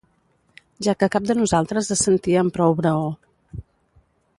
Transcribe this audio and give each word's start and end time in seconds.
Ja 0.87 0.95
que 1.03 1.09
cap 1.17 1.27
de 1.31 1.35
nosaltres 1.41 1.93
es 1.99 2.03
sentia 2.09 2.43
amb 2.45 2.59
prou 2.59 2.77
braó. 2.83 3.09